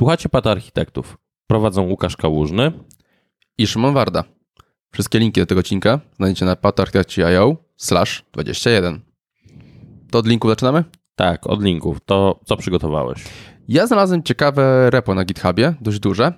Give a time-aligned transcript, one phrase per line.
[0.00, 1.18] Słuchacie Pata Architektów.
[1.46, 2.72] Prowadzą Łukasz Kałużny
[3.58, 4.24] i Szymon Warda.
[4.92, 9.00] Wszystkie linki do tego odcinka znajdziecie na patarchitecture.io slash 21.
[10.10, 10.84] To od linku zaczynamy?
[11.14, 11.98] Tak, od linków.
[12.04, 13.24] To co przygotowałeś?
[13.68, 16.32] Ja znalazłem ciekawe repo na GitHubie, dość duże,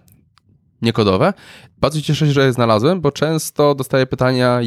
[0.83, 1.33] niekodowe.
[1.79, 4.61] Bardzo cieszę się, że je znalazłem, bo często dostaję pytania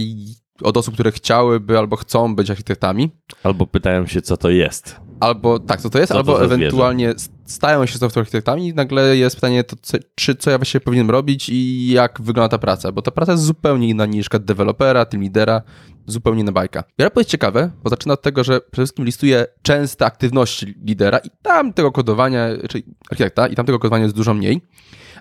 [0.61, 3.11] od osób, które chciałyby albo chcą być architektami.
[3.43, 5.04] Albo pytają się, co to jest.
[5.19, 7.13] Albo tak, co to jest, co albo to ewentualnie
[7.45, 11.11] stają się software architektami i nagle jest pytanie, to co, czy co ja właściwie powinienem
[11.11, 15.23] robić i jak wygląda ta praca, bo ta praca jest zupełnie inna niż dewelopera, team
[15.23, 15.61] lidera,
[16.05, 16.83] zupełnie inna bajka.
[16.99, 21.29] Raport jest ciekawe, bo zaczyna od tego, że przede wszystkim listuje częste aktywności lidera i
[21.41, 24.61] tam tego kodowania, czyli architekta, i tam tego kodowania jest dużo mniej,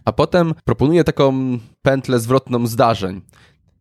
[0.05, 3.21] a potem proponuje taką pętlę zwrotną zdarzeń.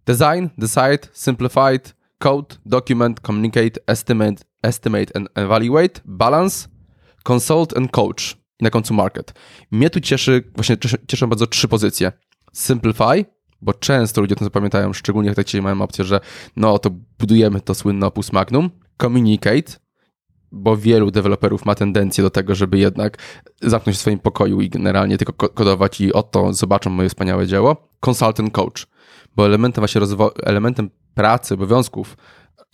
[0.05, 6.68] Design, decide, simplified, code, document, communicate, estimate, estimate and evaluate, balance,
[7.28, 9.34] consult and coach i na końcu market.
[9.72, 12.12] Mnie tu cieszy, właśnie cieszą bardzo trzy pozycje.
[12.54, 13.26] Simplify,
[13.62, 16.20] bo często ludzie o tym zapamiętają, szczególnie jak tak mają opcję, że
[16.56, 18.70] no to budujemy to słynne opus magnum.
[19.02, 19.84] Communicate,
[20.52, 23.18] bo wielu deweloperów ma tendencję do tego, żeby jednak
[23.62, 27.90] zamknąć w swoim pokoju i generalnie tylko kodować i oto zobaczą moje wspaniałe dzieło.
[28.00, 28.88] Consultant coach,
[29.36, 30.02] bo elementem właśnie
[30.44, 32.18] elementem pracy, obowiązków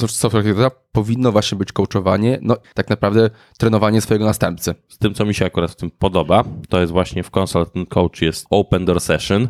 [0.08, 4.76] software architekta powinno właśnie być coachowanie, no tak naprawdę trenowanie swojego następcy.
[4.88, 8.22] Z tym, co mi się akurat w tym podoba, to jest właśnie w Consultant Coach
[8.22, 9.48] jest Open Door Session,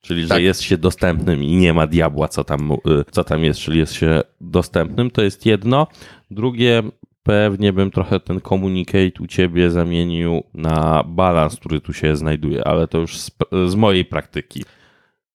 [0.00, 0.38] czyli tak.
[0.38, 2.76] że jest się dostępnym i nie ma diabła, co tam, y,
[3.10, 5.86] co tam jest, czyli jest się dostępnym, to jest jedno.
[6.30, 6.82] Drugie,
[7.22, 12.88] pewnie bym trochę ten communicate u ciebie zamienił na balans, który tu się znajduje, ale
[12.88, 13.30] to już z,
[13.66, 14.64] z mojej praktyki.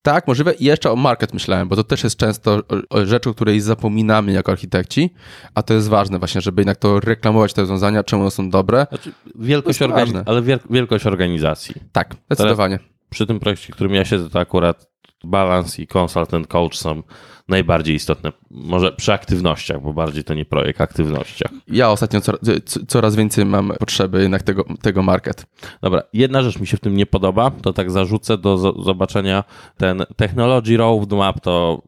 [0.05, 0.53] Tak, możliwe.
[0.53, 2.61] I jeszcze o market myślałem, bo to też jest często
[3.03, 5.13] rzecz, o której zapominamy jako architekci,
[5.55, 8.87] a to jest ważne właśnie, żeby jednak to reklamować te rozwiązania, czemu one są dobre.
[8.89, 11.75] Znaczy, wielkość organi- ale wielkość organizacji.
[11.91, 12.77] Tak, zdecydowanie.
[12.77, 14.87] Teraz przy tym projekcie, w którym ja siedzę, to akurat
[15.23, 17.03] balans i consultant coach są
[17.47, 18.31] najbardziej istotne.
[18.51, 21.51] Może przy aktywnościach, bo bardziej to nie projekt, aktywnościach.
[21.67, 22.41] Ja ostatnio coraz,
[22.87, 25.45] coraz więcej mam potrzeby jednak tego, tego market.
[25.81, 29.43] Dobra, jedna rzecz mi się w tym nie podoba, to tak zarzucę do zobaczenia
[29.77, 31.81] ten Technology Roadmap to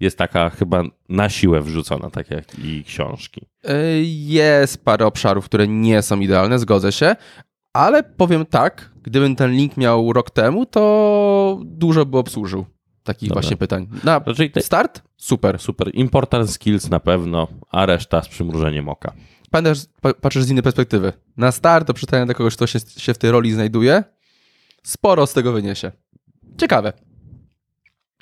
[0.00, 3.46] jest taka chyba na siłę wrzucona, tak jak i książki.
[3.64, 7.16] E, jest parę obszarów, które nie są idealne, zgodzę się,
[7.72, 12.66] ale powiem tak, gdybym ten link miał rok temu, to dużo by obsłużył
[13.06, 13.42] takich Dobra.
[13.42, 13.88] właśnie pytań.
[14.04, 14.20] Na
[14.54, 14.62] te...
[14.62, 15.02] start?
[15.16, 15.58] Super.
[15.58, 15.90] Super.
[15.94, 19.12] Important skills na pewno, a reszta z przymrużeniem oka.
[19.50, 19.78] Pamiętasz,
[20.20, 21.12] patrzysz z innej perspektywy.
[21.36, 24.04] Na start to pytanie do kogoś, kto się, się w tej roli znajduje,
[24.82, 25.92] sporo z tego wyniesie.
[26.56, 26.92] Ciekawe.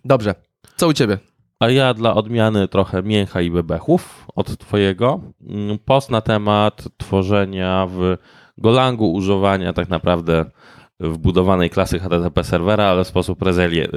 [0.05, 0.35] Dobrze.
[0.77, 1.19] Co u ciebie?
[1.61, 5.21] A ja dla odmiany trochę mięcha i bebechów od twojego.
[5.49, 8.17] Mm, post na temat tworzenia w
[8.59, 10.45] Golangu, używania tak naprawdę
[11.01, 13.93] wbudowanej klasy HTTP serwera, ale w sposób resilient,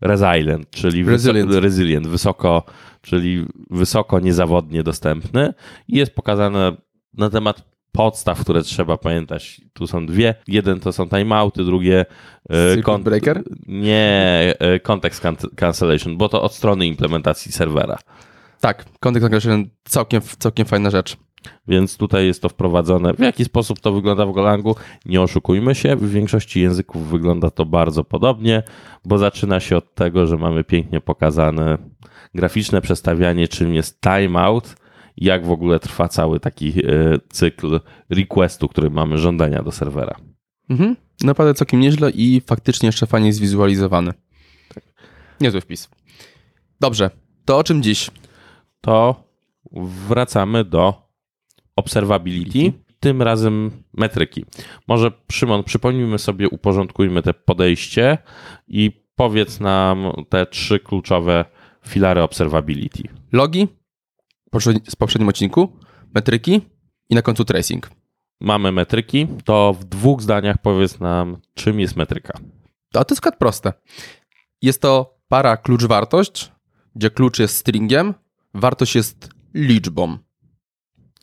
[0.00, 1.48] resilient czyli resilient.
[1.48, 2.62] Wysoko, resilient, wysoko,
[3.02, 5.54] czyli wysoko niezawodnie dostępny
[5.88, 6.76] i jest pokazane
[7.14, 9.60] na temat podstaw, które trzeba pamiętać.
[9.72, 10.34] Tu są dwie.
[10.48, 12.04] Jeden to są timeouty, drugie
[12.74, 13.42] Circuit breaker?
[13.66, 15.22] Nie, context
[15.56, 17.98] cancellation, bo to od strony implementacji serwera.
[18.60, 21.16] Tak, context cancellation całkiem, całkiem fajna rzecz.
[21.68, 23.14] Więc tutaj jest to wprowadzone.
[23.14, 24.76] W jaki sposób to wygląda w Golangu?
[25.06, 28.62] Nie oszukujmy się, w większości języków wygląda to bardzo podobnie,
[29.04, 31.78] bo zaczyna się od tego, że mamy pięknie pokazane
[32.34, 34.76] graficzne przestawianie, czym jest timeout,
[35.16, 36.82] jak w ogóle trwa cały taki e,
[37.28, 40.16] cykl requestu, który mamy, żądania do serwera.
[40.70, 40.96] Mhm.
[41.24, 44.12] Naprawdę całkiem nieźle i faktycznie jeszcze fajnie zwizualizowany.
[44.74, 44.84] Tak.
[45.40, 45.88] Niezły wpis.
[46.80, 47.10] Dobrze,
[47.44, 48.10] to o czym dziś?
[48.80, 49.24] To
[50.08, 51.01] wracamy do
[51.76, 54.44] observability, tym razem metryki.
[54.88, 58.18] Może Szymon, przypomnijmy sobie, uporządkujmy te podejście
[58.68, 61.44] i powiedz nam te trzy kluczowe
[61.86, 63.02] filary observability.
[63.32, 63.68] Logi
[64.88, 65.76] z poprzednim odcinku,
[66.14, 66.60] metryki
[67.10, 67.90] i na końcu tracing.
[68.40, 72.38] Mamy metryki, to w dwóch zdaniach powiedz nam, czym jest metryka.
[72.94, 73.72] A to jest proste.
[74.62, 76.52] Jest to para klucz-wartość,
[76.94, 78.14] gdzie klucz jest stringiem,
[78.54, 80.18] wartość jest liczbą.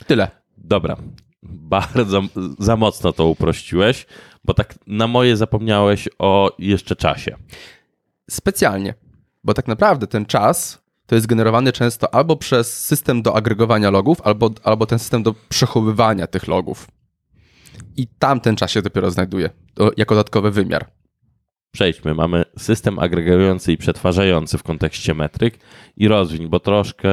[0.07, 0.38] Tyle.
[0.69, 0.97] Dobra,
[1.43, 2.21] bardzo
[2.59, 4.05] za mocno to uprościłeś,
[4.45, 7.35] bo tak na moje zapomniałeś o jeszcze czasie.
[8.29, 8.93] Specjalnie,
[9.43, 14.21] bo tak naprawdę ten czas to jest generowany często albo przez system do agregowania logów,
[14.21, 16.87] albo, albo ten system do przechowywania tych logów.
[17.97, 19.49] I tam ten czas się dopiero znajduje
[19.97, 20.91] jako dodatkowy wymiar.
[21.71, 22.13] Przejdźmy.
[22.13, 25.59] Mamy system agregujący i przetwarzający w kontekście metryk
[25.97, 27.09] i rozwiń, bo troszkę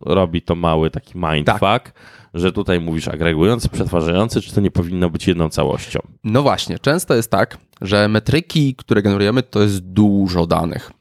[0.00, 1.92] robi to mały taki mindfuck, tak.
[2.34, 6.00] że tutaj mówisz agregujący, przetwarzający, czy to nie powinno być jedną całością?
[6.24, 10.92] No właśnie, często jest tak, że metryki, które generujemy, to jest dużo danych.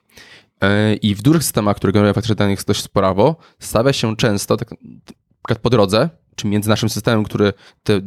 [0.62, 4.70] E, I w dużych systemach, które generują faktycznie danych dość sporo, stawia się często, tak,
[5.48, 7.54] tak po drodze, czy między naszym systemem, który
[7.84, 8.02] te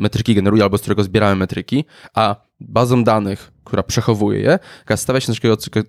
[0.00, 4.58] metryki generuje, albo z którego zbieramy metryki, a bazą danych, która przechowuje je,
[4.96, 5.40] stawia się coś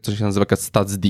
[0.01, 1.07] co się nazywa statsd.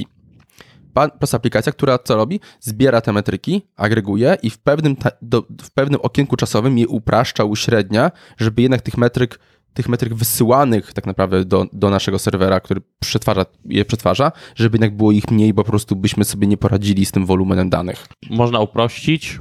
[1.19, 2.39] Prosta aplikacja, która co robi?
[2.59, 8.11] Zbiera te metryki, agreguje i w pewnym, do, w pewnym okienku czasowym je upraszcza, uśrednia,
[8.37, 9.39] żeby jednak tych metryk
[9.73, 14.97] tych metryk wysyłanych tak naprawdę do, do naszego serwera, który przetwarza, je przetwarza, żeby jednak
[14.97, 18.07] było ich mniej, bo po prostu byśmy sobie nie poradzili z tym wolumenem danych.
[18.29, 19.39] Można uprościć.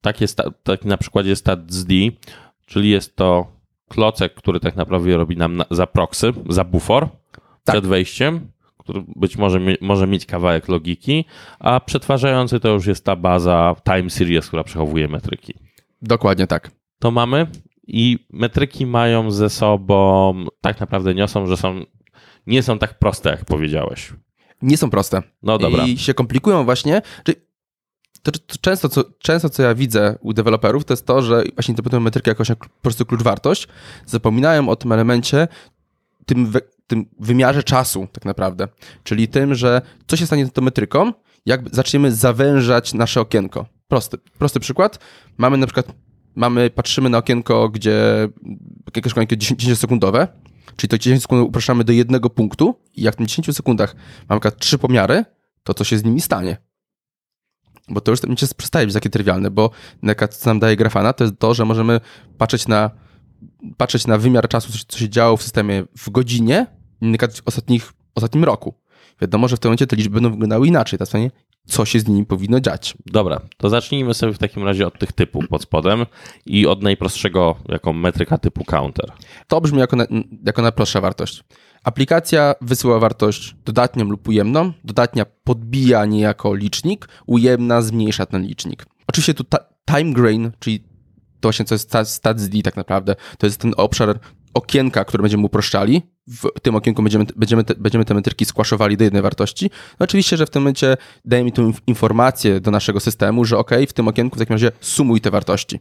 [0.00, 1.88] Tak, jest, tak na przykładzie statsd,
[2.68, 3.46] czyli jest to
[3.88, 7.08] klocek, który tak naprawdę robi nam za proxy, za bufor
[7.64, 7.74] tak.
[7.74, 11.24] przed wejściem, który być może może mieć kawałek logiki,
[11.58, 15.54] a przetwarzający to już jest ta baza time series, która przechowuje metryki.
[16.02, 16.70] Dokładnie tak.
[16.98, 17.46] To mamy
[17.86, 21.84] i metryki mają ze sobą, tak naprawdę niosą, że są,
[22.46, 24.12] nie są tak proste, jak powiedziałeś.
[24.62, 25.22] Nie są proste.
[25.42, 25.86] No dobra.
[25.86, 27.02] I się komplikują właśnie.
[28.22, 31.72] To, to, często, co, często, co ja widzę u deweloperów, to jest to, że właśnie
[31.72, 33.68] interpretują metrykę jakoś jak po prostu klucz wartość,
[34.06, 35.48] zapominają o tym elemencie,
[36.26, 38.68] tym, we, tym wymiarze czasu tak naprawdę.
[39.04, 41.12] Czyli tym, że co się stanie z tą metryką,
[41.46, 43.66] jak zaczniemy zawężać nasze okienko.
[43.88, 44.98] Prosty, prosty przykład.
[45.38, 45.86] Mamy na przykład
[46.36, 48.28] mamy, patrzymy na okienko, gdzie
[48.96, 50.26] jakieś okienko 10-sekundowe,
[50.76, 53.96] czyli to 10 sekund upraszczamy do jednego punktu i jak w tym 10 sekundach
[54.28, 55.24] mamy trzy pomiary,
[55.62, 56.56] to co się z nimi stanie?
[57.90, 58.20] Bo to już
[58.56, 59.70] przestaje być takie trywialne, bo
[60.30, 62.00] co nam daje grafana, to jest to, że możemy
[62.38, 62.90] patrzeć na,
[63.76, 66.66] patrzeć na wymiar czasu, co się działo w systemie w godzinie,
[67.02, 68.74] w ostatnich, ostatnim roku.
[69.20, 70.98] Wiadomo, że w tym momencie te liczby będą wyglądały inaczej.
[70.98, 71.08] Tak
[71.68, 72.94] co się z nimi powinno dziać.
[73.06, 76.06] Dobra, to zacznijmy sobie w takim razie od tych typów pod spodem
[76.46, 79.12] i od najprostszego, jaką metryka typu counter.
[79.46, 80.06] To brzmi jako, na,
[80.46, 81.44] jako najprostsza wartość.
[81.84, 88.86] Aplikacja wysyła wartość dodatnią lub ujemną, dodatnia podbija niejako licznik, ujemna zmniejsza ten licznik.
[89.06, 89.44] Oczywiście tu
[89.84, 90.80] time grain, czyli
[91.40, 94.18] to właśnie co jest statsd tak naprawdę, to jest ten obszar
[94.54, 99.04] okienka, które będziemy uproszczali, w tym okienku będziemy, będziemy, te, będziemy te metryki skłaszowali do
[99.04, 99.70] jednej wartości.
[100.00, 103.70] No oczywiście, że w tym momencie daje mi tu informację do naszego systemu, że ok,
[103.88, 105.80] w tym okienku w takim razie sumuj te wartości.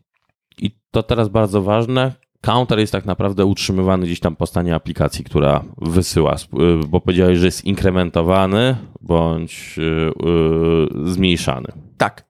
[0.57, 2.13] I to teraz bardzo ważne.
[2.41, 7.37] Counter jest tak naprawdę utrzymywany gdzieś tam po stanie aplikacji, która wysyła, y, bo powiedziałeś,
[7.37, 11.67] że jest inkrementowany bądź yy, zmniejszany.
[11.97, 12.27] Tak.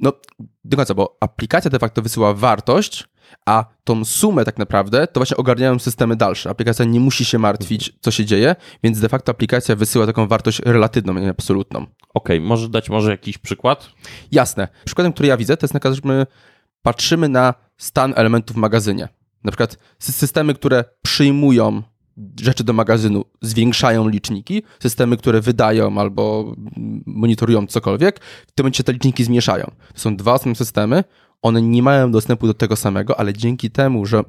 [0.00, 0.12] No,
[0.64, 3.04] do końca, bo aplikacja de facto wysyła wartość,
[3.46, 6.50] a tą sumę tak naprawdę to właśnie ogarniają systemy dalsze.
[6.50, 10.60] Aplikacja nie musi się martwić, co się dzieje, więc de facto aplikacja wysyła taką wartość
[10.64, 11.78] relatywną, nie absolutną.
[11.80, 13.90] Okej, okay, może dać może jakiś przykład?
[14.32, 14.68] Jasne.
[14.84, 16.26] Przykładem, który ja widzę, to jest na przykład, że my
[16.82, 19.08] patrzymy na stan elementów w magazynie.
[19.44, 21.82] Na przykład systemy, które przyjmują
[22.40, 26.54] rzeczy do magazynu, zwiększają liczniki, systemy, które wydają albo
[27.06, 29.64] monitorują cokolwiek, w tym momencie te liczniki zmniejszają.
[29.94, 31.04] To są dwa osobne systemy,
[31.42, 34.22] one nie mają dostępu do tego samego, ale dzięki temu, że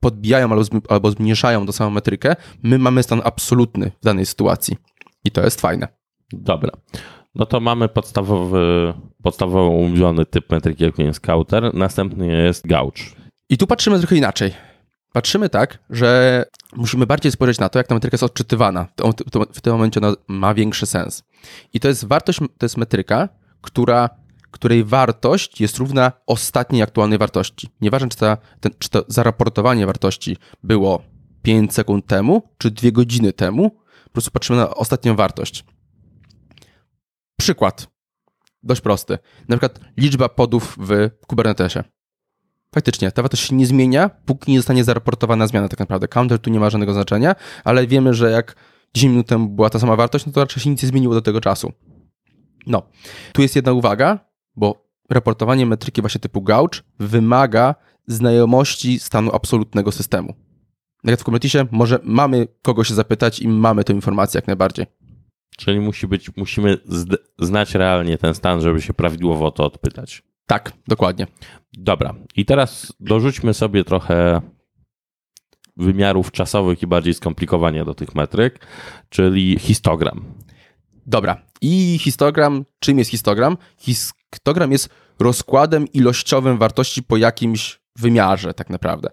[0.00, 0.50] podbijają
[0.88, 4.76] albo zmniejszają do samą metrykę, my mamy stan absolutny w danej sytuacji.
[5.24, 5.88] I to jest fajne.
[6.32, 6.70] Dobra.
[7.34, 11.74] No to mamy podstawowy, podstawowo umówiony typ metryki, jakim jest counter.
[11.74, 13.02] Następny jest gauge.
[13.52, 14.54] I tu patrzymy trochę inaczej.
[15.12, 16.44] Patrzymy tak, że
[16.76, 18.86] musimy bardziej spojrzeć na to, jak ta metryka jest odczytywana.
[19.54, 21.22] W tym momencie ona ma większy sens.
[21.72, 23.28] I to jest wartość, to jest metryka,
[23.60, 24.10] która
[24.50, 27.68] której wartość jest równa ostatniej aktualnej wartości.
[27.80, 31.02] Nieważne, czy, ta, ten, czy to zaraportowanie wartości było
[31.42, 33.70] 5 sekund temu, czy 2 godziny temu,
[34.04, 35.64] po prostu patrzymy na ostatnią wartość.
[37.36, 37.86] Przykład.
[38.62, 39.18] Dość prosty.
[39.48, 41.84] Na przykład liczba podów w Kubernetesie.
[42.74, 46.08] Faktycznie, ta wartość się nie zmienia, póki nie zostanie zaraportowana zmiana tak naprawdę.
[46.08, 48.56] Counter tu nie ma żadnego znaczenia, ale wiemy, że jak
[48.94, 51.22] 10 minut temu była ta sama wartość, no to raczej się nic nie zmieniło do
[51.22, 51.72] tego czasu.
[52.66, 52.82] No,
[53.32, 57.74] tu jest jedna uwaga bo raportowanie metryki właśnie typu gauge wymaga
[58.06, 60.34] znajomości stanu absolutnego systemu.
[61.04, 64.86] Jak w Kubernetesie może mamy kogo się zapytać i mamy tę informację jak najbardziej.
[65.56, 66.78] Czyli musi być, musimy
[67.38, 70.22] znać realnie ten stan, żeby się prawidłowo o to odpytać.
[70.52, 71.26] Tak, dokładnie.
[71.72, 72.14] Dobra.
[72.36, 74.40] I teraz dorzućmy sobie trochę
[75.76, 78.66] wymiarów czasowych i bardziej skomplikowania do tych metryk,
[79.08, 80.24] czyli histogram.
[81.06, 81.42] Dobra.
[81.60, 83.56] I histogram, czym jest histogram?
[83.78, 89.08] Histogram jest rozkładem ilościowym wartości po jakimś wymiarze, tak naprawdę.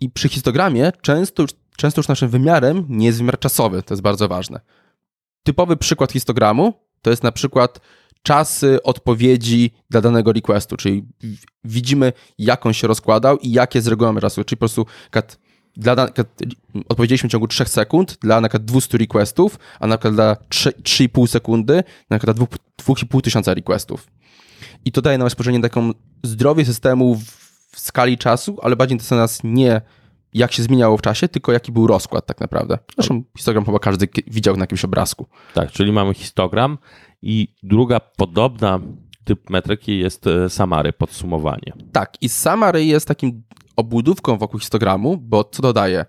[0.00, 1.44] I przy histogramie często,
[1.76, 4.60] często już naszym wymiarem nie jest wymiar czasowy, to jest bardzo ważne.
[5.42, 7.80] Typowy przykład histogramu to jest na przykład
[8.22, 11.04] czasy odpowiedzi dla danego requestu, czyli
[11.64, 14.86] widzimy, jak on się rozkładał i jakie z mamy czasu, czyli po prostu
[15.76, 16.08] dla,
[16.88, 21.26] odpowiedzieliśmy w ciągu 3 sekund dla na przykład 200 requestów, a na przykład dla 3,5
[21.26, 22.46] sekundy na przykład dla
[22.82, 24.06] 2,5 tysiąca requestów.
[24.84, 25.90] I to daje nam spojrzenie taką
[26.22, 27.24] zdrowie systemu w,
[27.72, 29.80] w skali czasu, ale bardziej to nas nie
[30.34, 32.78] jak się zmieniało w czasie, tylko jaki był rozkład tak naprawdę.
[32.94, 35.26] Zresztą histogram chyba każdy widział na jakimś obrazku.
[35.54, 36.78] Tak, czyli mamy histogram
[37.22, 38.80] i druga podobna
[39.24, 41.72] typ metryki jest e, Samary, podsumowanie.
[41.92, 43.42] Tak, i Samary jest takim
[43.76, 46.04] obudówką wokół histogramu, bo co dodaje?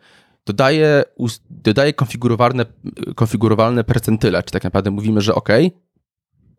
[0.46, 1.04] Dodaje,
[1.50, 2.66] dodaje konfigurowalne,
[3.16, 5.50] konfigurowalne percentyle, czy tak naprawdę mówimy, że OK,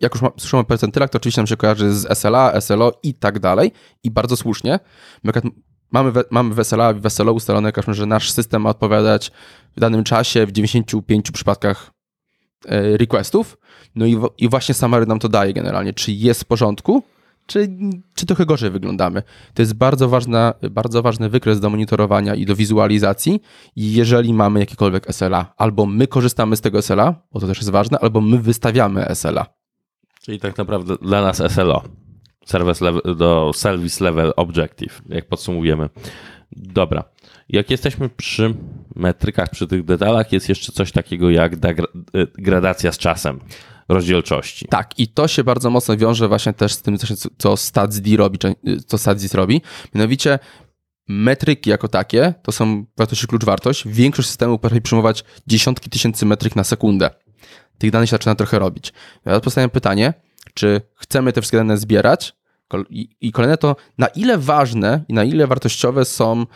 [0.00, 3.38] jak już słyszymy o percentylach, to oczywiście nam się kojarzy z SLA, SLO i tak
[3.38, 3.73] dalej
[4.04, 4.78] i bardzo słusznie.
[5.23, 5.40] Mamy,
[6.30, 9.32] mamy w SLA, w SLO ustalone, że nasz system ma odpowiadać
[9.76, 11.90] w danym czasie w 95 przypadkach
[12.66, 13.58] e, requestów,
[13.94, 17.02] no i, i właśnie Samary nam to daje generalnie, czy jest w porządku,
[17.46, 17.68] czy,
[18.14, 19.22] czy trochę gorzej wyglądamy.
[19.54, 23.40] To jest bardzo, ważna, bardzo ważny wykres do monitorowania i do wizualizacji.
[23.76, 27.99] Jeżeli mamy jakikolwiek SLA, albo my korzystamy z tego SLA, bo to też jest ważne,
[27.99, 29.46] albo my wystawiamy SLA.
[30.22, 31.82] Czyli tak naprawdę dla nas SLO,
[32.44, 35.88] Service level, do Service Level Objective, jak podsumujemy.
[36.52, 37.04] Dobra.
[37.49, 38.54] Jak jesteśmy przy
[38.96, 41.56] metrykach, przy tych detalach, jest jeszcze coś takiego jak
[42.38, 43.40] gradacja z czasem
[43.88, 44.66] rozdzielczości.
[44.68, 46.96] Tak, i to się bardzo mocno wiąże właśnie też z tym,
[47.38, 48.38] co StatsD robi,
[48.87, 49.62] co StatsD robi.
[49.94, 50.38] Mianowicie
[51.08, 53.88] metryki jako takie, to są wartości klucz wartość.
[53.88, 57.11] Większość systemów potrafi przyjmować dziesiątki tysięcy metryk na sekundę.
[57.78, 58.92] Tych danych się zaczyna trochę robić.
[59.25, 60.14] Ja postawiam pytanie,
[60.54, 62.35] czy chcemy te wszystkie dane zbierać,
[63.21, 66.47] i kolejne to, na ile ważne i na ile wartościowe są,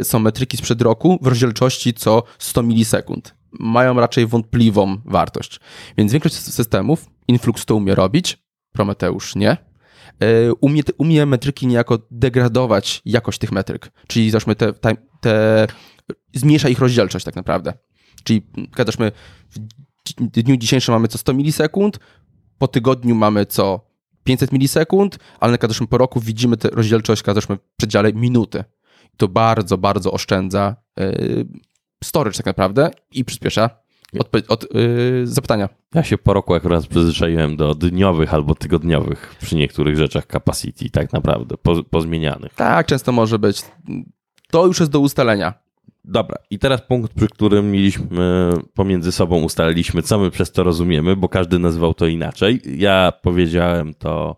[0.00, 5.60] y, są metryki sprzed roku w rozdzielczości co 100 milisekund mają raczej wątpliwą wartość.
[5.96, 9.50] Więc większość systemów Influx to umie robić, Prometeusz nie.
[9.50, 9.56] E,
[10.60, 15.66] umie, umie metryki niejako degradować jakość tych metryk, czyli załóżmy te, te, te
[16.34, 17.72] zmniejsza ich rozdzielczość tak naprawdę.
[18.24, 18.46] Czyli
[18.76, 19.12] załóżmy
[19.54, 19.58] w
[20.26, 21.98] dniu dzisiejszym mamy co 100 milisekund,
[22.58, 23.80] po tygodniu mamy co
[24.24, 28.64] 500 milisekund, ale na przykład po roku widzimy tę rozdzielczość w przedziale minuty.
[29.16, 31.46] To bardzo, bardzo oszczędza yy,
[32.04, 33.70] storage tak naprawdę i przyspiesza
[34.18, 35.68] od, od yy, zapytania.
[35.94, 41.12] Ja się po roku akurat przyzwyczaiłem do dniowych albo tygodniowych przy niektórych rzeczach capacity tak
[41.12, 42.54] naprawdę, po, pozmienianych.
[42.54, 43.62] Tak, często może być.
[44.50, 45.63] To już jest do ustalenia.
[46.04, 51.16] Dobra, i teraz punkt, przy którym mieliśmy pomiędzy sobą ustaliliśmy, co my przez to rozumiemy,
[51.16, 52.60] bo każdy nazywał to inaczej.
[52.76, 54.36] Ja powiedziałem to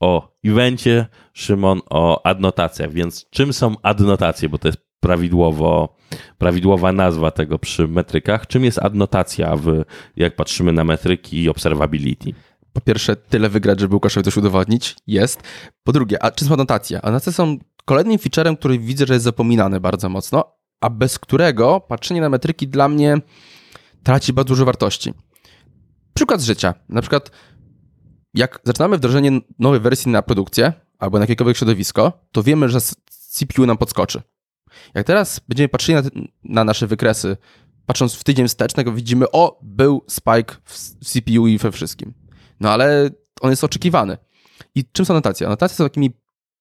[0.00, 5.96] o evencie, Szymon o adnotacjach, więc czym są adnotacje, bo to jest prawidłowo,
[6.38, 8.46] prawidłowa nazwa tego przy metrykach.
[8.46, 9.84] Czym jest adnotacja, w,
[10.16, 12.32] jak patrzymy na metryki i observability?
[12.72, 14.96] Po pierwsze, tyle wygrać, żeby Łukaszowi coś udowodnić.
[15.06, 15.42] Jest.
[15.84, 17.02] Po drugie, a czym są adnotacje?
[17.02, 22.20] Adnotacje są kolejnym featurem, który widzę, że jest zapominany bardzo mocno, a bez którego patrzenie
[22.20, 23.16] na metryki dla mnie
[24.02, 25.14] traci bardzo dużo wartości.
[26.14, 26.74] Przykład z życia.
[26.88, 27.30] Na przykład,
[28.34, 32.78] jak zaczynamy wdrożenie nowej wersji na produkcję albo na jakiekolwiek środowisko, to wiemy, że
[33.10, 34.22] CPU nam podskoczy.
[34.94, 36.02] Jak teraz będziemy patrzyli na,
[36.44, 37.36] na nasze wykresy,
[37.86, 42.14] patrząc w tydzień wstecznego, widzimy, o, był spike w CPU i we wszystkim.
[42.60, 44.18] No ale on jest oczekiwany.
[44.74, 45.46] I czym są anotacje?
[45.46, 46.10] Anotacje są takimi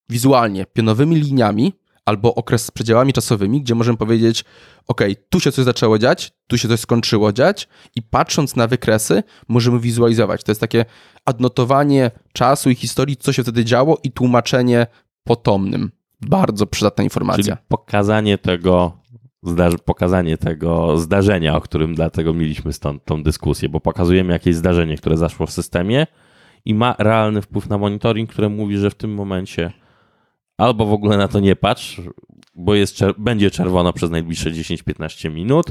[0.10, 1.74] wizualnie pionowymi liniami
[2.08, 4.46] albo okres z przedziałami czasowymi, gdzie możemy powiedzieć,
[4.88, 9.24] ok, tu się coś zaczęło dziać, tu się coś skończyło dziać i patrząc na wykresy
[9.48, 10.44] możemy wizualizować.
[10.44, 10.86] To jest takie
[11.26, 14.88] adnotowanie czasu i historii, co się wtedy działo i tłumaczenie
[15.24, 15.92] potomnym.
[16.22, 17.56] Bardzo przydatna informacja.
[17.56, 18.98] Czyli pokazanie tego,
[19.86, 25.18] pokazanie tego zdarzenia, o którym dlatego mieliśmy stąd tą dyskusję, bo pokazujemy jakieś zdarzenie, które
[25.18, 26.08] zaszło w systemie
[26.66, 29.74] i ma realny wpływ na monitoring, które mówi, że w tym momencie
[30.58, 32.02] albo w ogóle na to nie patrz,
[32.56, 35.66] bo jest będzie czerwono przez najbliższe 10-15 minut,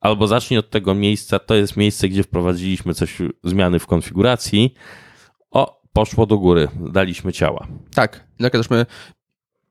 [0.00, 4.74] albo zacznij od tego miejsca, to jest miejsce, gdzie wprowadziliśmy coś, zmiany w konfiguracji,
[5.50, 7.66] o, poszło do góry, daliśmy ciała.
[7.94, 8.66] Tak, jak też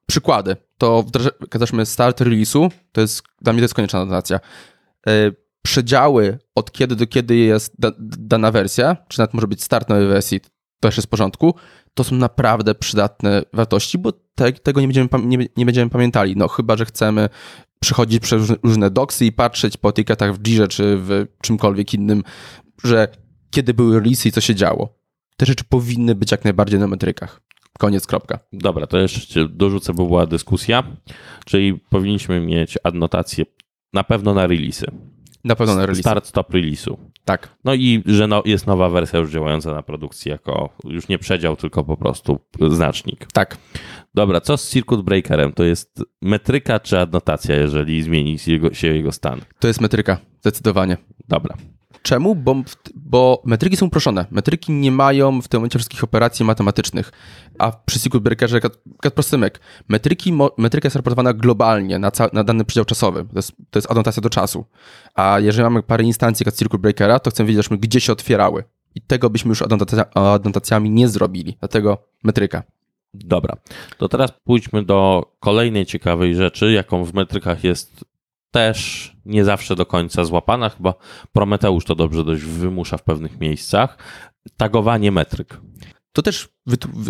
[0.05, 1.03] przykłady, to
[1.53, 4.39] wdrażamy start release'u, to jest, dla mnie to jest konieczna notacja.
[5.07, 5.31] E,
[5.61, 10.07] przedziały, od kiedy do kiedy jest da, dana wersja, czy nawet może być start nowej
[10.07, 11.55] wersji, to też jest w porządku,
[11.97, 16.47] to są naprawdę przydatne wartości, bo te, tego nie będziemy, nie, nie, będziemy pamiętali, no
[16.47, 17.29] chyba, że chcemy
[17.79, 22.23] przechodzić przez różne doksy i patrzeć po etykietach w Jirze czy w czymkolwiek innym,
[22.83, 23.07] że
[23.51, 24.97] kiedy były releasy i co się działo.
[25.37, 27.41] Te rzeczy powinny być jak najbardziej na metrykach.
[27.79, 28.39] Koniec, kropka.
[28.53, 30.83] Dobra, to jeszcze dorzucę, bo była dyskusja.
[31.45, 33.45] Czyli powinniśmy mieć adnotację
[33.93, 34.85] na pewno na releasy.
[35.43, 36.01] Na pewno na release.
[36.01, 36.97] Start, stop release'u.
[37.27, 37.57] Tak.
[37.63, 41.55] No i że no, jest nowa wersja już działająca na produkcji jako już nie przedział,
[41.55, 43.27] tylko po prostu znacznik.
[43.33, 43.57] Tak.
[44.15, 45.53] Dobra, co z circuit breakerem?
[45.53, 49.41] To jest metryka czy adnotacja, jeżeli zmieni się jego, się jego stan?
[49.59, 50.97] To jest metryka, zdecydowanie.
[51.27, 51.55] Dobra.
[52.01, 52.35] Czemu?
[52.35, 52.55] Bo,
[52.95, 54.25] bo metryki są uproszone.
[54.31, 57.11] Metryki nie mają w tym momencie wszystkich operacji matematycznych.
[57.59, 58.59] A przy Circuit Breakerze,
[59.03, 63.25] jak prostymek, metryki, metryka jest raportowana globalnie na, na dany przedział czasowy.
[63.25, 64.65] To jest, to jest adnotacja do czasu.
[65.15, 68.63] A jeżeli mamy parę instancji jak Circuit Breakera, to chcemy wiedzieć, gdzie się otwierały.
[68.95, 71.57] I tego byśmy już adnotacja, adnotacjami nie zrobili.
[71.59, 72.63] Dlatego metryka.
[73.13, 73.57] Dobra,
[73.97, 78.05] to teraz pójdźmy do kolejnej ciekawej rzeczy, jaką w metrykach jest
[78.51, 80.69] też nie zawsze do końca złapana.
[80.69, 80.93] Chyba
[81.31, 83.97] Prometeusz to dobrze dość wymusza w pewnych miejscach.
[84.57, 85.61] Tagowanie metryk.
[86.11, 86.49] To też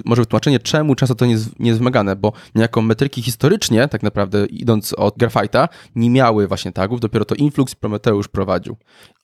[0.05, 4.03] może wytłumaczenie, czemu często to nie jest, nie jest wymagane, bo niejako metryki historycznie, tak
[4.03, 8.77] naprawdę idąc od Graphite'a, nie miały właśnie tagów, dopiero to Influx Prometeusz prowadził.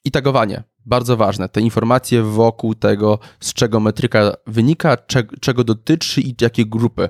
[0.06, 4.98] I tagowanie, bardzo ważne, te informacje wokół tego, z czego metryka wynika,
[5.42, 7.10] czego dotyczy i jakie grupy.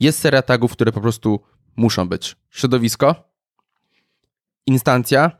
[0.00, 1.40] Jest seria tagów, które po prostu
[1.76, 2.36] muszą być.
[2.50, 3.29] Środowisko,
[4.66, 5.30] instancja,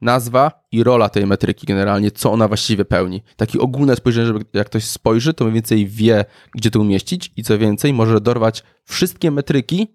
[0.00, 3.22] nazwa i rola tej metryki generalnie, co ona właściwie pełni.
[3.36, 7.42] Takie ogólne spojrzenie, żeby jak ktoś spojrzy, to mniej więcej wie, gdzie to umieścić i
[7.42, 9.88] co więcej, może dorwać wszystkie metryki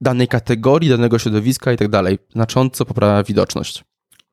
[0.00, 2.18] danej kategorii, danego środowiska i tak dalej.
[2.32, 3.84] Znacząco poprawia widoczność.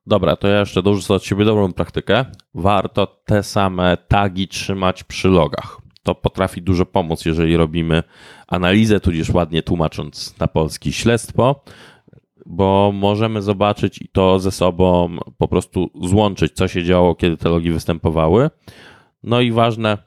[0.06, 2.24] Dobra, to ja jeszcze dorzucę od siebie dobrą praktykę.
[2.54, 5.80] Warto te same tagi trzymać przy logach.
[6.02, 8.02] To potrafi dużo pomóc, jeżeli robimy
[8.46, 11.64] analizę, tudzież ładnie tłumacząc na polski śledztwo,
[12.46, 17.48] bo możemy zobaczyć i to ze sobą po prostu złączyć, co się działo, kiedy te
[17.48, 18.50] logi występowały.
[19.22, 19.98] No i ważne,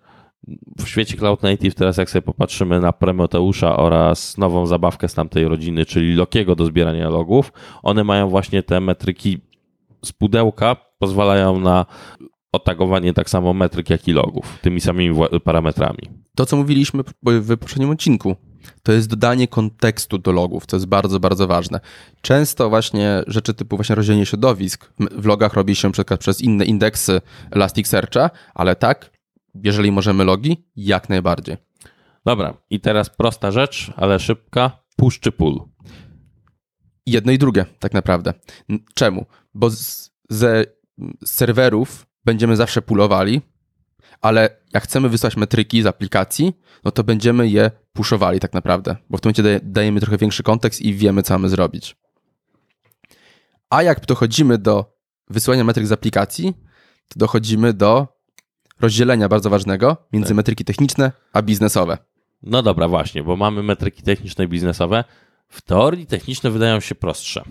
[0.79, 5.47] w świecie Cloud Native teraz jak sobie popatrzymy na Prometeusza oraz nową zabawkę z tamtej
[5.47, 7.53] rodziny, czyli Lokiego do zbierania logów,
[7.83, 9.37] one mają właśnie te metryki
[10.05, 11.85] z pudełka, pozwalają na
[12.51, 16.09] otagowanie tak samo metryk, jak i logów, tymi samymi parametrami.
[16.35, 18.35] To, co mówiliśmy w poprzednim odcinku,
[18.83, 21.79] to jest dodanie kontekstu do logów, co jest bardzo, bardzo ważne.
[22.21, 27.21] Często właśnie rzeczy typu właśnie rozdzielenie środowisk w logach robi się przykład przez inne indeksy
[27.51, 29.11] Elasticsearcha, ale tak,
[29.63, 31.57] jeżeli możemy logi, jak najbardziej.
[32.25, 34.71] Dobra, i teraz prosta rzecz, ale szybka.
[34.95, 35.61] Push czy pull?
[37.05, 38.33] Jedno i drugie, tak naprawdę.
[38.93, 39.25] Czemu?
[39.53, 40.63] Bo z, ze
[41.25, 43.41] serwerów będziemy zawsze pullowali,
[44.21, 46.53] ale jak chcemy wysłać metryki z aplikacji,
[46.83, 50.81] no to będziemy je pushowali tak naprawdę, bo w tym momencie dajemy trochę większy kontekst
[50.81, 51.95] i wiemy, co mamy zrobić.
[53.69, 54.97] A jak dochodzimy do
[55.29, 56.53] wysyłania metryk z aplikacji,
[57.07, 58.07] to dochodzimy do
[58.79, 60.35] rozdzielenia bardzo ważnego między tak.
[60.37, 61.97] metryki techniczne a biznesowe.
[62.43, 65.03] No dobra, właśnie, bo mamy metryki techniczne i biznesowe.
[65.47, 67.43] W teorii techniczne wydają się prostsze.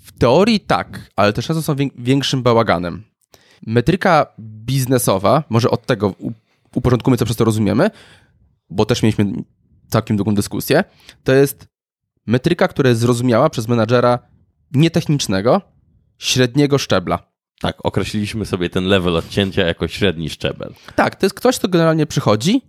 [0.00, 3.04] W teorii tak, ale też często są większym bałaganem.
[3.66, 6.14] Metryka biznesowa, może od tego
[6.74, 7.90] uporządkujmy, co przez to rozumiemy,
[8.70, 9.32] bo też mieliśmy
[9.88, 10.84] całkiem długą dyskusję,
[11.24, 11.68] to jest
[12.26, 14.18] metryka, która jest zrozumiała przez menadżera
[14.72, 15.60] nietechnicznego,
[16.18, 17.32] średniego szczebla.
[17.60, 20.74] Tak, określiliśmy sobie ten level odcięcia jako średni szczebel.
[20.96, 22.62] Tak, to jest ktoś, kto generalnie przychodzi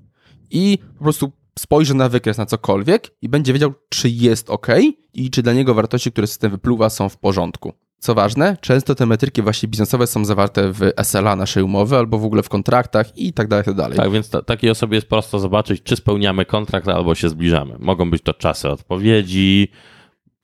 [0.51, 4.67] i po prostu spojrzy na wykres na cokolwiek i będzie wiedział, czy jest ok
[5.13, 7.73] i czy dla niego wartości, które system wypluwa, są w porządku.
[8.03, 12.25] Co ważne, często te metryki właśnie biznesowe są zawarte w SLA naszej umowy albo w
[12.25, 13.97] ogóle w kontraktach i tak dalej, tak dalej.
[13.97, 17.75] Tak, więc takiej osobie jest prosto zobaczyć, czy spełniamy kontrakt albo się zbliżamy.
[17.79, 19.67] Mogą być to czasy odpowiedzi,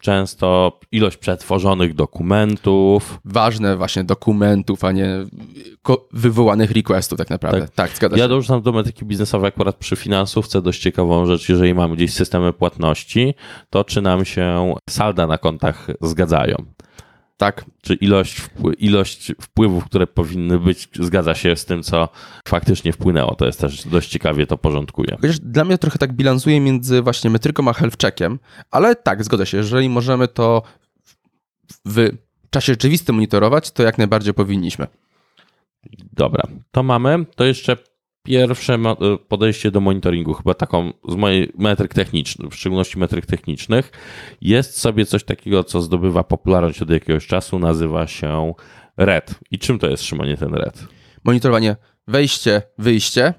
[0.02, 3.20] często ilość przetworzonych dokumentów.
[3.26, 5.10] Ważne właśnie dokumentów, a nie
[6.14, 7.62] wywołanych requestów tak naprawdę.
[7.62, 8.22] Tak, tak zgadza się.
[8.22, 12.54] Ja dorzucam do metryki biznesowej akurat przy finansówce dość ciekawą rzecz, jeżeli mamy gdzieś systemy
[12.54, 13.34] płatności,
[13.70, 16.56] to czy nam się salda na kontach zgadzają.
[17.40, 17.66] Tak.
[17.82, 18.42] Czy ilość,
[18.78, 22.10] ilość wpływów, które powinny być, zgadza się z tym, co
[22.48, 23.36] faktycznie wpłynęło.
[23.36, 25.18] To jest też dość ciekawie to porządkuje.
[25.22, 28.40] Chociaż dla mnie trochę tak bilansuje między właśnie metryką a health checkiem,
[28.72, 29.58] ale tak, zgodzę się.
[29.58, 30.64] Jeżeli możemy to
[31.86, 32.10] w
[32.50, 34.88] czasie rzeczywistym monitorować, to jak najbardziej powinniśmy.
[36.14, 37.26] Dobra, to mamy.
[37.36, 37.78] To jeszcze
[38.30, 43.92] pierwsze y, podejście do monitoringu, chyba taką z mojej metryk technicznych, w szczególności metryk technicznych,
[44.42, 48.54] jest sobie coś takiego, co zdobywa popularność od jakiegoś czasu, nazywa się
[48.98, 49.36] RED.
[49.52, 50.88] I czym to jest, Szymonie, ten RED?
[51.24, 51.76] Monitorowanie
[52.08, 53.34] wejście, wyjście,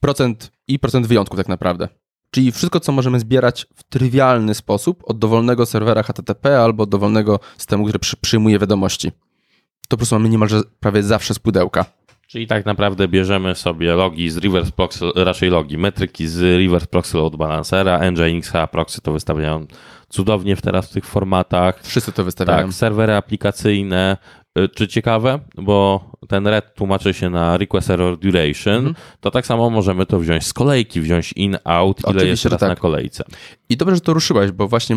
[0.00, 1.88] procent i procent wyjątków tak naprawdę.
[2.30, 7.84] Czyli wszystko, co możemy zbierać w trywialny sposób od dowolnego serwera HTTP albo dowolnego systemu,
[7.84, 9.10] który przyjmuje wiadomości.
[9.10, 11.84] To po prostu mamy niemalże prawie zawsze z pudełka.
[12.30, 17.16] Czyli tak naprawdę bierzemy sobie logi z reverse proxy, raczej logi, metryki z reverse proxy
[17.16, 19.66] load balancera, Nginx, Proxy to wystawiają
[20.08, 21.80] cudownie teraz w tych formatach.
[21.82, 22.66] Wszyscy to wystawiają.
[22.66, 24.16] Tak, serwery aplikacyjne.
[24.58, 28.94] Y, czy ciekawe, bo ten red tłumaczy się na request error duration, mhm.
[29.20, 32.60] to tak samo możemy to wziąć z kolejki, wziąć in, out, ile Oczywiście, jest teraz
[32.60, 32.68] tak.
[32.68, 33.24] na kolejce.
[33.68, 34.96] I dobrze, że to ruszyłeś, bo właśnie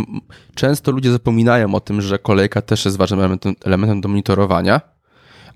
[0.56, 4.93] często ludzie zapominają o tym, że kolejka też jest ważnym elementem, elementem do monitorowania,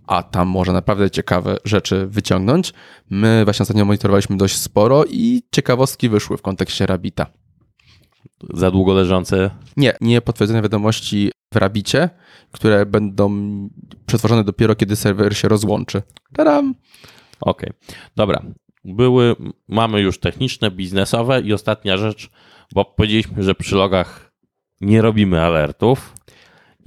[0.08, 2.74] a tam można naprawdę ciekawe rzeczy wyciągnąć.
[3.10, 7.26] My właśnie ostatnio monitorowaliśmy dość sporo i ciekawostki wyszły w kontekście Rabita.
[8.54, 9.50] Za długo leżące?
[9.78, 12.10] Nie, nie potwierdzone wiadomości w Rabicie,
[12.52, 13.30] które będą
[14.06, 16.02] przetworzone dopiero, kiedy serwer się rozłączy.
[16.34, 16.76] Tadam!
[17.42, 17.96] Okej, okay.
[18.16, 18.44] dobra.
[18.86, 19.36] Były,
[19.68, 22.30] mamy już techniczne, biznesowe i ostatnia rzecz,
[22.74, 24.32] bo powiedzieliśmy, że przy logach
[24.82, 26.14] nie robimy alertów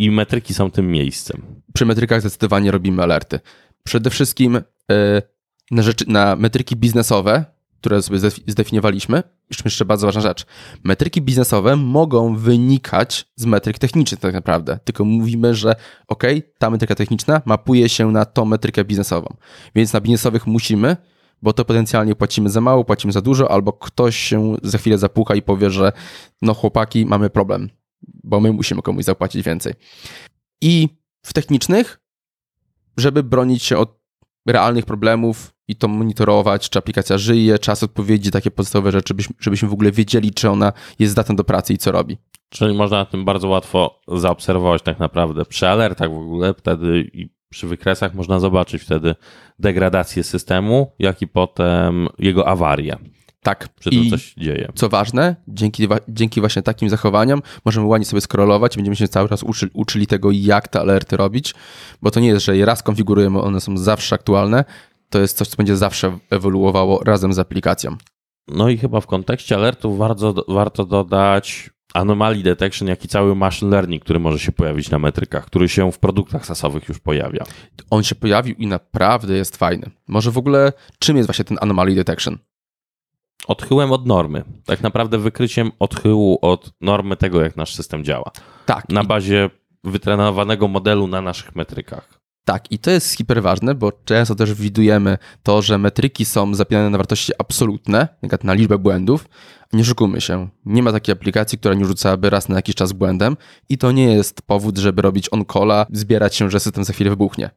[0.01, 1.43] i metryki są tym miejscem.
[1.75, 3.41] Przy metrykach zdecydowanie robimy alerty.
[3.85, 4.55] Przede wszystkim
[4.89, 5.23] yy,
[5.71, 7.45] na, rzeczy, na metryki biznesowe,
[7.81, 9.23] które sobie zdefiniowaliśmy,
[9.65, 10.47] jeszcze bardzo ważna rzecz.
[10.85, 14.79] Metryki biznesowe mogą wynikać z metryk technicznych tak naprawdę.
[14.85, 15.75] Tylko mówimy, że
[16.09, 16.25] ok,
[16.59, 19.37] ta metryka techniczna mapuje się na tą metrykę biznesową.
[19.75, 20.97] Więc na biznesowych musimy,
[21.43, 25.35] bo to potencjalnie płacimy za mało, płacimy za dużo, albo ktoś się za chwilę zapucha
[25.35, 25.93] i powie, że
[26.43, 27.71] no chłopaki, mamy problem,
[28.25, 29.75] bo my musimy komuś zapłacić więcej.
[30.61, 30.89] I
[31.23, 32.01] w technicznych,
[32.97, 34.01] żeby bronić się od
[34.47, 39.73] realnych problemów i to monitorować, czy aplikacja żyje, czas odpowiedzi, takie podstawowe rzeczy, żebyśmy, w
[39.73, 42.19] ogóle wiedzieli, czy ona jest zdatna do pracy i co robi.
[42.49, 47.29] Czyli można na tym bardzo łatwo zaobserwować tak naprawdę przy alertach w ogóle, wtedy i
[47.49, 49.15] przy wykresach można zobaczyć wtedy
[49.59, 52.97] degradację systemu, jak i potem jego awarię.
[53.43, 53.69] Tak.
[53.81, 54.73] Czy to coś dzieje.
[54.75, 59.29] Co ważne, dzięki, dzięki właśnie takim zachowaniom możemy ładnie sobie scrollować i będziemy się cały
[59.29, 61.55] czas uczy, uczyli tego, jak te alerty robić,
[62.03, 64.65] bo to nie jest, że je raz konfigurujemy, one są zawsze aktualne.
[65.11, 67.97] To jest coś, co będzie zawsze ewoluowało razem z aplikacją.
[68.49, 73.71] No i chyba w kontekście alertów warto, warto dodać anomalii detection, jak i cały machine
[73.71, 77.45] learning, który może się pojawić na metrykach, który się w produktach sasowych już pojawia.
[77.91, 79.91] On się pojawił i naprawdę jest fajny.
[80.09, 82.39] Może w ogóle czym jest właśnie ten anomaly detection?
[83.47, 84.45] Odchyłem od normy.
[84.67, 88.31] Tak naprawdę wykryciem odchyłu od normy tego, jak nasz system działa.
[88.67, 88.89] Tak.
[88.89, 89.51] Na bazie
[89.85, 92.21] wytrenowanego modelu na naszych metrykach.
[92.45, 96.99] Tak, i to jest hiperważne, bo często też widujemy to, że metryki są zapinane na
[96.99, 98.09] wartości absolutne,
[98.45, 99.29] na liczbę błędów.
[99.73, 100.49] Nie szukujmy się.
[100.65, 103.37] Nie ma takiej aplikacji, która nie rzucałaby raz na jakiś czas błędem
[103.69, 107.51] i to nie jest powód, żeby robić on-calla, zbierać się, że system za chwilę wybuchnie.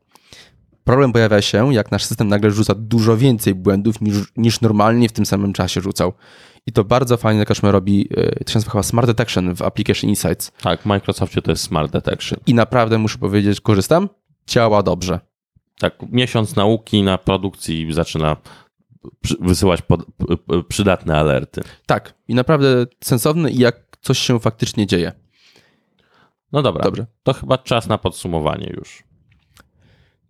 [0.83, 5.11] Problem pojawia się, jak nasz system nagle rzuca dużo więcej błędów niż, niż normalnie w
[5.11, 6.13] tym samym czasie rzucał.
[6.65, 10.09] I to bardzo fajnie Kaszmer robi, e, to się nazywa chyba Smart Detection w Application
[10.09, 10.51] Insights.
[10.51, 12.39] Tak, w Microsoftie to jest Smart Detection.
[12.47, 14.09] I naprawdę muszę powiedzieć, korzystam,
[14.47, 15.19] działa dobrze.
[15.79, 18.37] Tak, miesiąc nauki na produkcji zaczyna
[19.39, 20.05] wysyłać pod,
[20.67, 21.61] przydatne alerty.
[21.85, 25.11] Tak, i naprawdę sensowny i jak coś się faktycznie dzieje.
[26.51, 27.05] No dobra, Dobrze.
[27.23, 29.03] to chyba czas na podsumowanie już.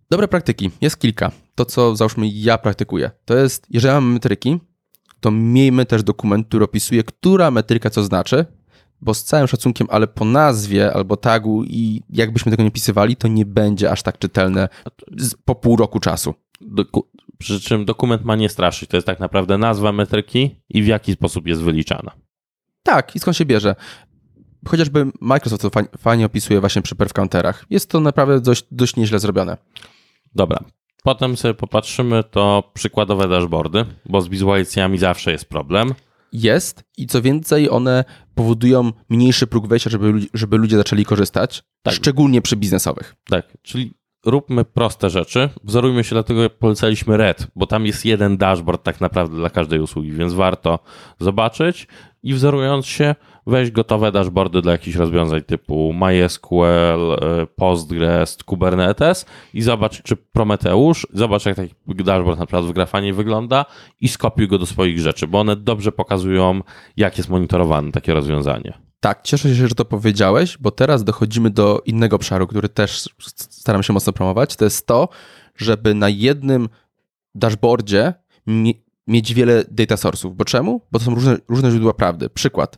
[0.10, 1.32] Dobre praktyki, jest kilka.
[1.56, 4.60] To, co załóżmy ja praktykuję, to jest, jeżeli mamy metryki,
[5.20, 8.46] to miejmy też dokument, który opisuje, która metryka co znaczy,
[9.02, 13.28] bo z całym szacunkiem, ale po nazwie albo tagu i jakbyśmy tego nie pisywali, to
[13.28, 14.70] nie będzie aż tak czytelne
[15.46, 16.34] po pół roku czasu.
[16.62, 18.90] Doku przy czym dokument ma nie straszyć.
[18.90, 22.12] To jest tak naprawdę nazwa metryki i w jaki sposób jest wyliczana.
[22.84, 23.76] Tak, i skąd się bierze.
[24.68, 27.66] Chociażby Microsoft to fajnie opisuje właśnie przy perf counterach.
[27.70, 29.58] Jest to naprawdę dość, dość nieźle zrobione.
[30.36, 30.60] Dobra.
[31.04, 35.94] Potem sobie popatrzymy, to przykładowe dashboardy, bo z wizualizacjami zawsze jest problem.
[36.34, 38.04] Jest i co więcej, one
[38.36, 41.94] powodują mniejszy próg wejścia, żeby, żeby ludzie zaczęli korzystać, tak.
[41.94, 43.16] szczególnie przy biznesowych.
[43.30, 43.94] Tak, czyli
[44.26, 45.50] róbmy proste rzeczy.
[45.64, 50.12] Wzorujmy się, dlatego polecaliśmy Red, bo tam jest jeden dashboard tak naprawdę dla każdej usługi,
[50.12, 50.80] więc warto
[51.20, 51.88] zobaczyć
[52.24, 53.16] i wzorując się,
[53.48, 57.18] weź gotowe dashboardy dla jakichś rozwiązań typu MySQL, e,
[57.56, 63.66] Postgres, Kubernetes i zobacz, czy Prometeusz, zobacz jak taki dashboard na przykład w Grafanie wygląda
[64.02, 66.62] i skopiuj go do swoich rzeczy, bo one dobrze pokazują,
[66.98, 68.74] jak jest monitorowane takie rozwiązanie.
[69.00, 73.84] Tak, cieszę się, że to powiedziałeś, bo teraz dochodzimy do innego obszaru, który też staram
[73.84, 74.56] się mocno promować.
[74.56, 75.10] To jest to,
[75.56, 76.70] żeby na jednym
[77.36, 78.14] dashboardzie
[79.08, 80.36] mieć wiele data source'ów.
[80.36, 80.82] Bo czemu?
[80.92, 82.30] Bo to są różne, różne źródła prawdy.
[82.30, 82.78] Przykład.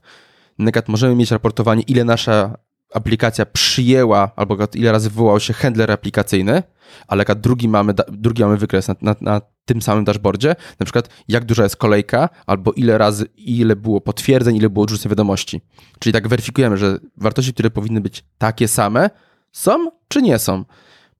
[0.60, 2.58] Negat możemy mieć raportowanie, ile nasza
[2.94, 6.63] aplikacja przyjęła, albo ile razy wywołał się handler aplikacyjny,
[7.08, 11.46] ale drugi mamy, drugi mamy wykres na, na, na, tym samym dashboardzie, na przykład jak
[11.46, 15.62] duża jest kolejka, albo ile razy, ile było potwierdzeń, ile było odrzuceń wiadomości.
[16.00, 19.10] Czyli tak weryfikujemy, że wartości, które powinny być takie same,
[19.52, 20.65] są czy nie są.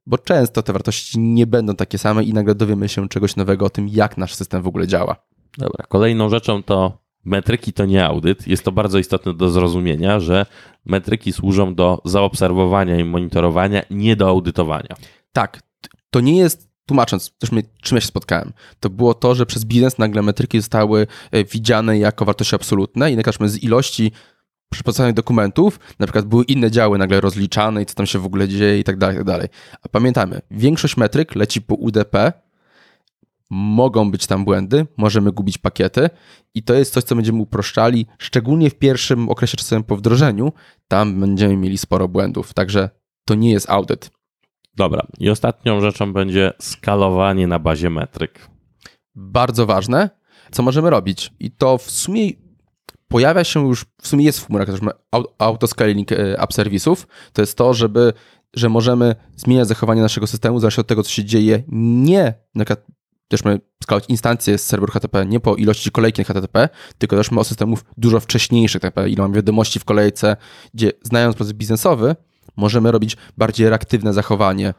[0.06, 3.70] Bo często te wartości nie będą takie same i nagle dowiemy się czegoś nowego o
[3.70, 5.16] tym, jak nasz system w ogóle działa.
[5.58, 8.48] Dobra, kolejną rzeczą to metryki to nie audyt.
[8.48, 10.46] Jest to bardzo istotne do zrozumienia, że
[10.86, 14.96] metryki służą do zaobserwowania i monitorowania, nie do audytowania.
[15.34, 15.62] Tak,
[16.10, 19.66] to nie jest tłumacząc, też mnie, czym ja się spotkałem, to było to, że przez
[19.66, 24.12] biznes nagle metryki zostały e, widziane jako wartości absolutne i z ilości
[24.70, 28.48] przypadkowych dokumentów, na przykład były inne działy nagle rozliczane i co tam się w ogóle
[28.48, 29.48] dzieje i tak dalej, i tak dalej.
[29.82, 32.34] A pamiętajmy, większość metryk leci po UDP,
[33.50, 36.10] mogą być tam błędy, możemy gubić pakiety
[36.54, 40.54] i to jest coś, co będziemy uproszczali, szczególnie w pierwszym okresie czasowym po wdrożeniu,
[40.88, 42.90] tam będziemy mieli sporo błędów, także
[43.26, 44.12] to nie jest audyt.
[44.76, 48.50] Dobra, i ostatnią rzeczą będzie skalowanie na bazie metryk.
[49.16, 50.10] Bardzo ważne,
[50.52, 52.32] co możemy robić i to w sumie
[53.08, 54.80] pojawia się już, w sumie jest w chmurach, też
[55.38, 58.14] autoscaling e, app serwisów, to jest to, żeby,
[58.54, 62.88] że możemy zmieniać zachowanie naszego systemu zależnie od tego, co się dzieje, nie na przykład
[63.28, 67.34] też mamy skalować instancje z serweru HTTP nie po ilości kolejki na HTTP, tylko też
[67.34, 70.38] o systemów dużo wcześniejszych, tak ile mamy wiadomości w kolejce,
[70.74, 72.16] gdzie znając proces biznesowy,
[72.56, 74.74] możemy robić bardziej reaktywne zachowanie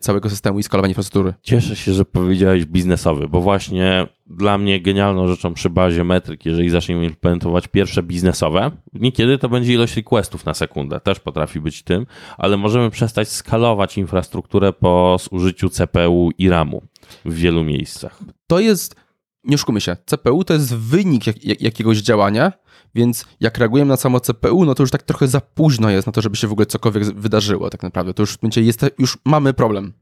[0.00, 1.34] całego systemu i skalowanie infrastruktury.
[1.42, 6.70] Cieszę się, że powiedziałeś biznesowy, bo właśnie dla mnie genialną rzeczą przy bazie metryk, jeżeli
[6.70, 12.06] zaczniemy implementować pierwsze biznesowe, niekiedy to będzie ilość requestów na sekundę, też potrafi być tym,
[12.38, 16.82] ale możemy przestać skalować infrastrukturę po zużyciu CPU i RAMu
[17.24, 18.18] w wielu miejscach.
[18.46, 18.96] To jest,
[19.44, 22.52] nie oszukujmy się, CPU to jest wynik jak, jak, jakiegoś działania,
[22.94, 26.12] więc jak reagujemy na samo CPU, no to już tak trochę za późno jest na
[26.12, 28.14] to, żeby się w ogóle cokolwiek wydarzyło tak naprawdę.
[28.14, 29.92] To już, jest, już mamy problem.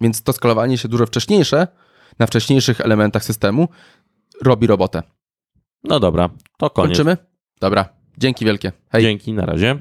[0.00, 1.68] Więc to skalowanie się dużo wcześniejsze,
[2.18, 3.68] na wcześniejszych elementach systemu,
[4.42, 5.02] robi robotę.
[5.84, 6.88] No dobra, to koniec.
[6.88, 7.16] Kończymy?
[7.60, 7.88] Dobra.
[8.18, 8.72] Dzięki wielkie.
[8.88, 9.02] Hej.
[9.02, 9.78] Dzięki, na razie.